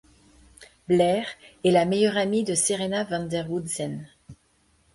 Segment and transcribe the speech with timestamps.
[0.87, 1.27] Blair
[1.63, 4.07] est la meilleure amie de Serena van der Woodsen.